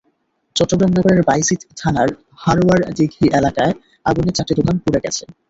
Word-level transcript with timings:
চট্টগ্রাম 0.55 0.91
নগরের 0.93 1.21
বায়েজিদ 1.27 1.61
থানার 1.79 2.09
হারোয়ার 2.43 2.81
দিঘি 2.97 3.25
এলাকায় 3.39 3.73
আগুনে 4.05 4.31
চারটি 4.33 4.53
দোকান 4.59 4.75
পুড়ে 4.83 4.99
গেছে। 5.05 5.23